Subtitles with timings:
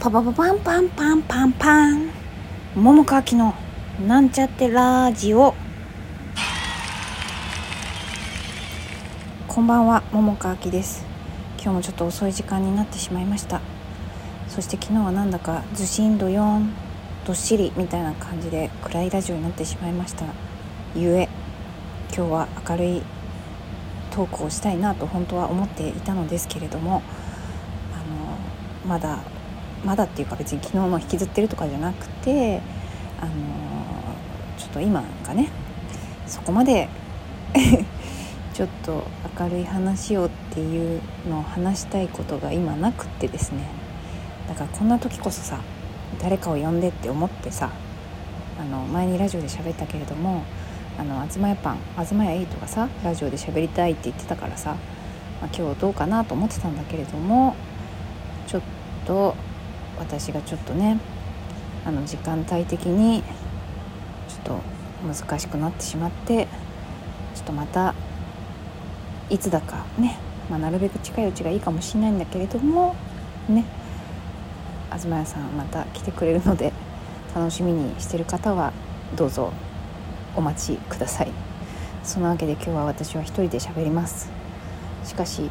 [0.00, 1.52] パパパパンパンパンパン。
[1.54, 2.10] パン
[2.76, 3.52] 桃川きの
[4.06, 5.56] なんちゃってラジオ
[9.48, 11.04] こんばんは桃川きです。
[11.60, 13.60] 今日もちょっと遅い時間になってしまいました。
[14.46, 16.72] そして昨日はなんだかずしんどよん
[17.26, 20.26] どっしりみたいな感じで暗いラジオになってしまいました。
[20.94, 21.28] ゆえ
[22.16, 23.02] 今日は明るい
[24.12, 27.02] トークをしたいなと本当は思っていたのですけれども
[27.92, 29.18] あのまだ
[29.84, 32.60] まだっていうか別に昨日の引きずってるとかじゃなくて
[33.20, 33.32] あの
[34.56, 35.50] ちょっと今がね
[36.26, 36.88] そこまで
[38.54, 39.04] ちょっと
[39.38, 43.62] 明るい話をっていうのを話したいことが今なくってですね。
[44.48, 45.60] だからこんな時こそさ
[46.20, 47.70] 誰かを呼んでって思ってさ
[48.58, 50.42] あの前にラジオで喋ったけれども
[50.98, 54.70] あの東屋パン東屋エイトがさラジオで喋りたいって言ってたからさ、
[55.40, 57.54] まあ、今日どうかなと思ってたんだけれども
[58.46, 58.62] ちょっ
[59.06, 59.36] と
[59.98, 60.98] 私がちょっとね
[61.84, 63.22] あの時間帯的に
[64.28, 64.60] ちょっと
[65.06, 66.46] 難しくなってしまって
[67.34, 67.94] ちょっとまた
[69.30, 70.18] いつだかね、
[70.50, 72.94] まあ、なるべく近いうちがいいかもしれないんだけれども
[73.48, 73.64] ね
[74.90, 76.72] 東屋さんまた来てくれるので
[77.34, 78.72] 楽しみにしてる方は
[79.16, 79.52] どうぞ
[80.34, 81.32] お待ちください。
[82.04, 84.30] そのわけで今日は私は一人で喋ります。
[85.04, 85.50] しかし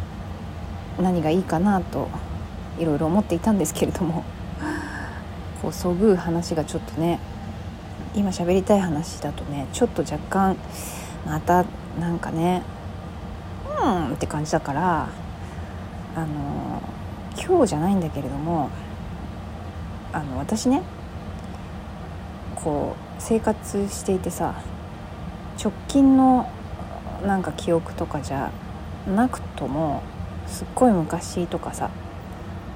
[0.99, 2.09] 何がいいかなと
[2.79, 4.23] いろいろ思っていたんですけれども
[5.61, 7.19] こうそぐう話がちょっとね
[8.15, 10.57] 今喋りたい話だとねちょっと若干
[11.25, 11.65] また
[11.99, 12.63] なんかね
[13.81, 15.09] うんって感じだから
[16.15, 16.81] あの
[17.37, 18.69] 今日じゃないんだけれども
[20.13, 20.81] あの私ね
[22.55, 24.55] こう生活していてさ
[25.63, 26.51] 直近の
[27.25, 28.51] なんか記憶とかじゃ
[29.07, 30.01] なくとも
[30.47, 31.89] すっごい昔とかさ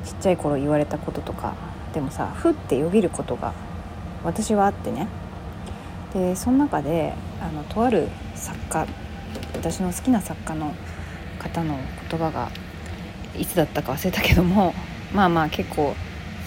[0.04, 1.56] ちっちゃい頃言われたこととか
[1.94, 3.54] でもさふってよぎることが
[4.24, 5.08] 私はあってね。
[6.14, 8.88] でその中であのとある作家
[9.54, 10.74] 私の好きな作家の
[11.40, 11.78] 方の
[12.10, 12.50] 言葉が
[13.38, 14.74] いつだったか忘れたけども
[15.14, 15.96] まあまあ結構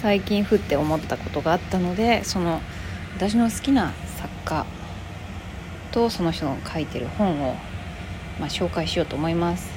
[0.02, 2.60] 最近ふって思ったことがあったのでその
[3.16, 4.66] 私の好きな作家
[5.92, 7.54] とその人の書いてる本を、
[8.38, 9.70] まあ、紹介しようと思います。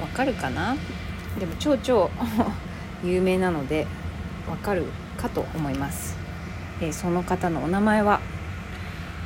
[0.00, 0.76] わかるかな？
[1.38, 2.10] でも超超
[3.04, 3.86] 有名なので
[4.48, 4.86] わかる
[5.16, 6.16] かと思います、
[6.80, 8.20] えー、その方のお名前は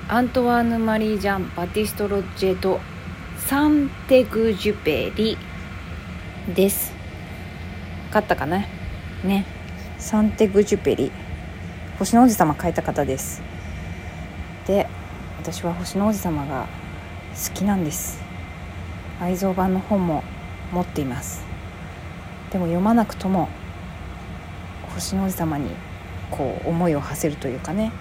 [0.09, 2.81] アントワーヌ・マリージャン・バティスト・ロッジェと
[3.47, 5.37] サンテグジュペリ
[6.55, 6.93] です。
[8.11, 8.65] かったかな？
[9.25, 9.47] ね。
[9.99, 11.13] サンテグジュペリ。
[11.99, 13.43] 星の王子様書いた方です。
[14.67, 14.87] で
[15.39, 16.67] 私は星の王子様が
[17.35, 18.21] 好きなんです。
[19.21, 20.25] 愛蔵版の本も
[20.73, 21.45] 持っています。
[22.51, 23.49] でも読まなくとも
[24.95, 25.71] 星の王子様に
[26.31, 27.93] こう思いを馳せるというかね。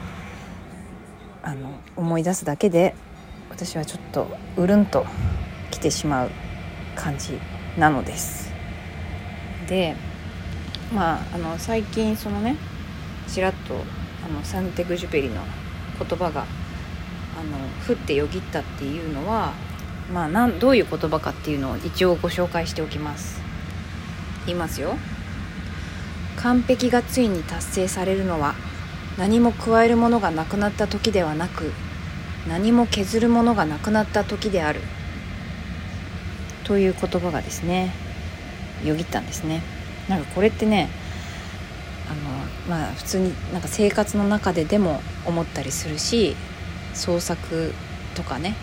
[1.44, 2.94] あの思い出すだけで
[3.50, 5.06] 私はちょっとうるんと
[5.72, 6.30] 来てしまう
[6.96, 7.40] 感じ
[7.78, 8.52] なのです。
[9.68, 9.96] で
[10.94, 12.58] まああの最近そのね
[13.28, 13.74] ちらっと
[14.24, 15.42] あのサンテグジュペリの
[15.98, 19.54] 言葉があの降ってよぎったっていうのは
[20.14, 23.42] まあなんどういう言葉かっていうのを一応ご紹介しておきます。
[24.46, 24.96] 言いますよ。
[26.42, 28.56] 完璧がついに達成されるのは
[29.18, 31.72] 何も加えるものがなくなった時ではなく
[32.48, 34.82] 何も削るものがなくなった時である。
[36.64, 37.92] という言葉がですね
[38.84, 39.62] よぎったんですね。
[40.08, 40.90] なんかこれってね
[42.10, 42.14] あ
[42.70, 46.36] のまあ普通になんか生活の中ででも思ったりするし
[46.94, 47.74] 創作
[48.16, 48.56] とかね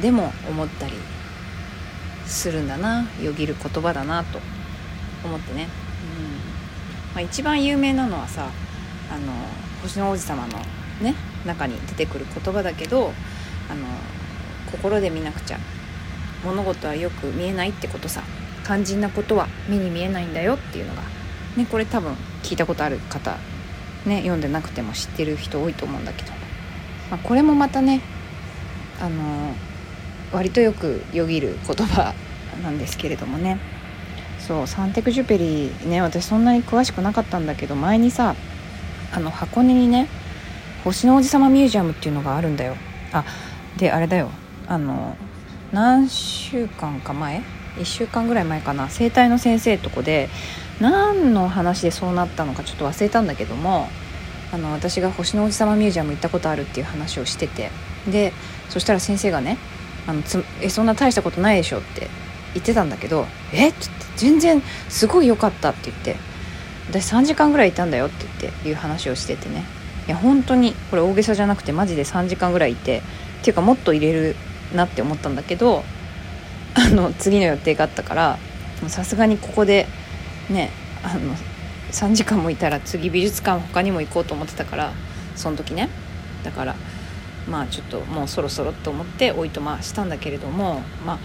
[0.00, 0.94] でも思ったり
[2.26, 4.40] するんだなよぎる言葉だなと
[5.24, 5.68] 思ってね、
[6.22, 6.57] うん。
[7.14, 8.48] まあ、一番有名なのはさ
[9.10, 9.32] あの
[9.82, 10.58] 星の王子様の
[11.00, 11.14] ね
[11.46, 13.12] 中に出てくる言葉だけど
[13.70, 13.86] あの
[14.72, 15.58] 心で見なくちゃ
[16.44, 18.22] 物事はよく見えないってことさ。
[18.68, 21.02] 肝心なことは目に見えないんだよっていうのが。
[21.56, 23.38] ねこれ多分聞いたことある方
[24.04, 26.30] ね読んでなくても知ってる人多いと思うんだけど、
[27.10, 28.02] まあ、これもまたね
[29.00, 29.54] あの
[30.30, 32.14] 割とよくよぎる言葉
[32.62, 33.58] なんですけれどもね。
[34.48, 38.34] そうサンテクジュペリーね私そんなに詳しくなかったんだけど前にさ
[39.12, 40.08] あの箱根にね
[40.84, 42.74] 星の王子様ミュージアムっていうのがあるんだよ。
[43.12, 43.24] あ
[43.76, 44.30] であれだよ。
[44.66, 45.16] あの
[45.70, 47.42] 何週間か前
[47.76, 48.88] ？1週間ぐらい前かな。
[48.88, 50.30] 整体の先生とこで
[50.80, 53.90] 何の話でそうなったのかちょっと忘れたんだけども
[54.50, 57.70] あの私が星の王子様ミュージアム行ったことあるっていう話をしてて。
[58.10, 58.32] で
[58.70, 59.58] そしたら先生がね
[60.06, 62.08] あのつえそんな大したことないでしょって
[62.54, 63.68] 言ってたんだけど「え？
[63.68, 66.28] っ?」って全然すごい良かったって言って。
[66.88, 69.64] 私3時間ぐらいいたんだよって言っていう話をしててね。
[70.06, 73.02] いや本当にこれ大げさじゃなくてマジで3時間ぐらいいて
[73.40, 74.36] っていうかもっと入れる
[74.74, 75.84] なって思ったんだけど
[76.74, 78.38] あの次の予定があったから
[78.86, 79.86] さすがにここで
[80.48, 80.70] ね
[81.02, 81.34] あの
[81.92, 84.92] 3時間もいたら次美術館他にも行こうと思ってたから
[85.36, 85.90] その時ね。
[86.42, 86.74] だから
[87.46, 91.18] まあちょっともうそろそろと思っておいとましたんだけれどもまあ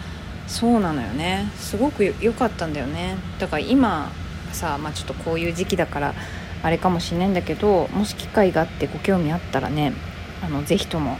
[0.48, 1.50] そうなのよね。
[1.56, 3.18] すごく良かったんだよね。
[3.40, 4.12] だから今
[4.51, 6.13] さ、まあ、ちょっとこういう時期だから
[6.62, 9.94] あれかもしれないんだけどもし機会があってご興味あったらね
[10.42, 11.18] あのぜひとも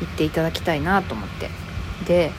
[0.00, 1.50] 行っていただきたいなと思って。
[2.06, 2.30] で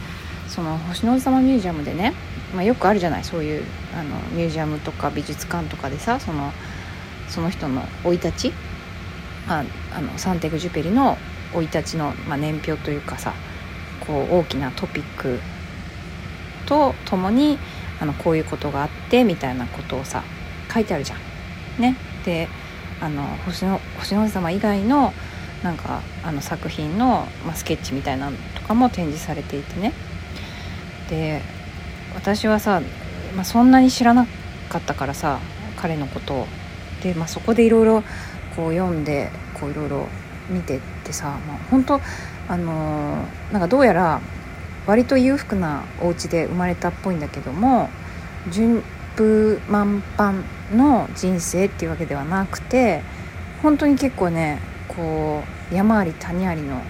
[0.47, 2.13] その星の王様ミュージアムでね、
[2.53, 3.63] まあ、よくあるじゃないそういう
[3.93, 6.51] あのミュージアムとか美術館とかでさその
[7.27, 8.53] その人の生い立ち、
[9.49, 11.17] あ、あのサンテグジュペリの
[11.51, 13.33] 生い立ちの、まあ、年表というかさ
[13.99, 15.39] こう大きなトピック
[16.67, 17.57] とともに
[17.99, 20.23] あのこういうことがあってみたいなことをさ
[20.71, 21.81] 書いてあるじゃん。
[21.81, 22.47] ね、で
[23.01, 25.13] あの星の星の王子様以外の
[25.63, 29.93] なんかあの作品の、まあ、スケッチみたいなのとかも展示されていてね。
[31.09, 31.41] で
[32.15, 32.81] 私はさ、
[33.35, 34.27] まあ、そんなに知らな
[34.69, 35.39] かったからさ
[35.77, 36.47] 彼のことを。
[37.03, 38.03] で、まあ、そこでいろいろ
[38.55, 40.07] こう読んでこういろいろ
[40.49, 42.01] 見てってさ、まあ、本当
[42.47, 44.21] あのー、なんかどうやら
[44.87, 47.89] 割と裕福なお家で生まれたっぽいんだけども
[48.49, 48.81] 順
[49.15, 50.33] 風満帆
[50.75, 53.03] の人生っていうわけではなくて
[53.61, 56.81] 本当に結構ねこう山あり谷ありの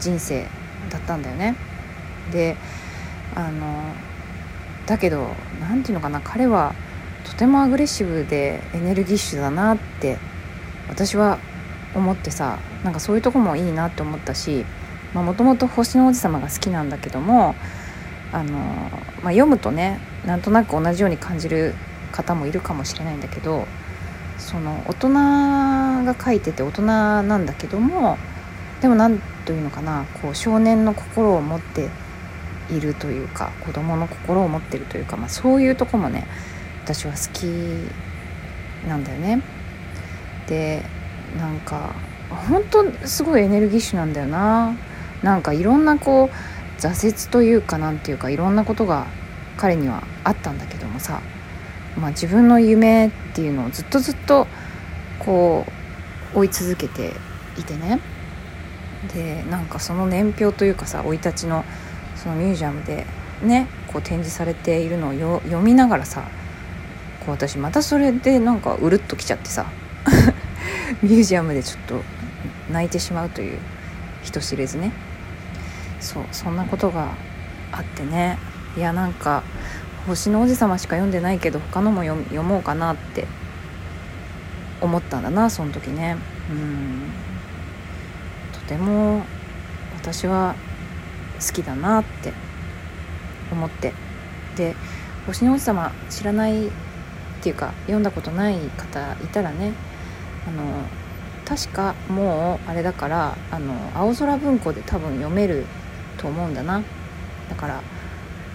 [0.00, 0.46] 人生
[0.90, 1.54] だったんだよね。
[2.32, 2.56] で
[3.34, 3.94] あの
[4.86, 5.28] だけど
[5.60, 6.74] 何て言うのかな彼は
[7.24, 10.18] とてもアグレッシブでエネルギッシュだなって
[10.88, 11.38] 私は
[11.94, 14.64] 思ってさなんかそういうとこもいいなって思ったし
[15.14, 17.54] もともと星の王子様が好きなんだけども
[18.32, 21.74] あの、まあ、読むとねなんとなく同じように感じる
[22.12, 23.66] 方もいるかもしれないんだけど
[24.38, 25.08] その大人
[26.04, 28.16] が書いてて大人なんだけども
[28.80, 31.88] でも何というのかなこう少年の心を持って
[32.70, 36.26] いるというか子供の心を持ってるというか、まあ、そういうとこもね
[36.84, 37.44] 私は好き
[38.88, 39.40] なんだよね。
[40.48, 40.82] で
[41.38, 41.94] なんか
[42.28, 44.74] 本当すごいエネルギッシュなんだよな。
[45.22, 49.06] なんかいろんなこう挫折というかなんていうかいろんなことが
[49.56, 51.20] 彼にはあったんだけどもさ、
[51.96, 54.46] まあ、自分の夢っていうのをずっとずっと
[55.18, 55.64] こ
[56.34, 57.12] う追い続けて
[57.58, 58.00] いてね。
[59.14, 61.64] でなんかその年表というかさ生い立ちの
[62.14, 63.04] そのミュージアムで
[63.42, 66.22] ねこう展示されているのを読みながらさ
[67.20, 69.66] こう私またそれでなんかうるっときちゃってさ
[71.02, 72.02] ミュージアムでちょっと
[72.70, 73.58] 泣いてしまうという
[74.22, 74.92] 人知れずね。
[76.02, 77.14] そうそんなことが
[77.70, 78.38] あってね。
[78.76, 79.42] いやなんか
[80.06, 83.26] 「星の王子様」しか読んでないけど他のも読もうかなって
[84.80, 86.16] 思ったんだなその時ね。
[86.50, 87.02] うん。
[88.52, 89.22] とても
[89.96, 90.54] 私は
[91.40, 92.32] 好きだなって
[93.50, 93.94] 思って。
[94.56, 94.74] で
[95.26, 96.70] 「星の王子様」知らないっ
[97.42, 99.72] ていうか読んだことない方いたらね
[100.46, 100.62] あの
[101.44, 105.66] 確かもうあれだからあの青空文庫で多分読める
[106.22, 106.82] と思うんだな。
[107.50, 107.82] だから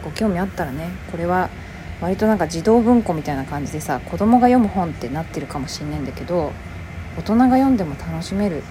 [0.04, 1.50] ご興味あったらねこれは
[2.02, 6.54] 割となんか児童文庫みたいな感じでさ子供が読む本ってなってるかもしんないんだけど
[7.18, 8.64] 大人が読んでも楽しめる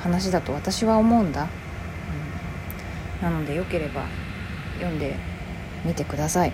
[0.00, 1.48] 話だと私は思うんだ、
[3.22, 4.04] うん、なのでよければ
[4.76, 5.16] 読んで
[5.84, 6.52] みてください。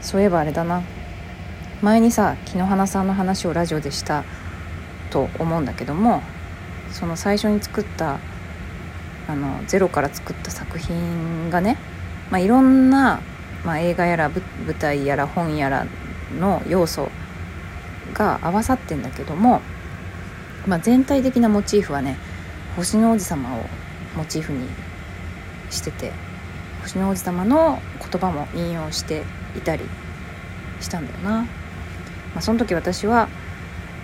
[0.00, 0.82] そういえばあれだな。
[1.82, 4.24] 前にさ木野花さんの話をラジオでした
[5.10, 6.22] と思うんだけども
[6.92, 8.18] その最初に作った
[9.26, 11.78] あのゼロから作った作品がね、
[12.30, 13.20] まあ、いろんな、
[13.64, 14.42] まあ、映画やら舞
[14.78, 15.86] 台やら本やら
[16.38, 17.08] の要素
[18.12, 19.60] が合わさってんだけども、
[20.66, 22.16] まあ、全体的なモチーフはね
[22.76, 23.64] 星の王子様を
[24.16, 24.66] モチーフに
[25.70, 26.12] してて
[26.82, 29.22] 星の王子様の言葉も引用して
[29.56, 29.84] いたり
[30.80, 31.42] したんだよな。
[32.34, 33.28] まあ、その時私は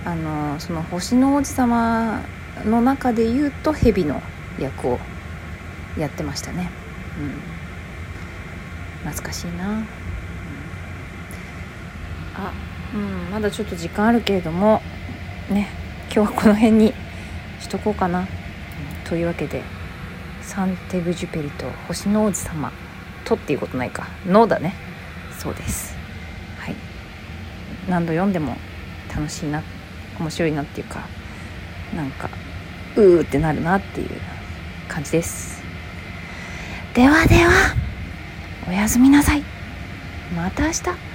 [0.05, 2.23] あのその星の王子様
[2.65, 4.23] の中で言うと蛇の
[4.59, 4.99] 役を
[5.99, 6.71] やってましたね、
[7.19, 9.87] うん、懐かしいな、うん、
[12.37, 12.53] あ
[12.95, 14.83] うんまだちょっと時間あるけれども
[15.51, 15.69] ね
[16.15, 16.95] 今日はこの辺に
[17.61, 18.27] しとこうかな、うん、
[19.05, 19.63] というわけで
[20.43, 22.73] サンテグジュペリと星の王子様
[23.25, 24.09] とっていうことないか。
[24.27, 24.75] のだね。
[25.39, 25.95] そうです。
[26.59, 26.75] はい。
[27.89, 28.57] 何度読んでも
[29.15, 29.63] 楽しいな。
[30.19, 31.07] 面白いなっていうか
[31.95, 32.29] なんか
[32.97, 34.11] うーってなるなっていう
[34.89, 35.60] 感じです。
[36.95, 37.77] ではでは
[38.69, 39.43] おやすみなさい。
[40.35, 41.10] また明日。